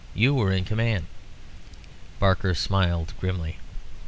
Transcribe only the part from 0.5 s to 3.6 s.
in command." Barker smiled grimly.